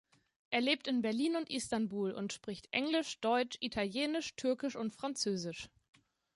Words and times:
Er 0.49 0.61
lebt 0.61 0.87
in 0.87 1.03
Berlin 1.03 1.35
und 1.35 1.47
Istanbul, 1.51 2.09
und 2.11 2.33
spricht 2.33 2.67
Englisch, 2.73 3.19
Deutsch, 3.19 3.57
Italienisch, 3.59 4.35
Türkisch 4.35 4.75
und 4.75 4.95
Französisch. 4.95 5.69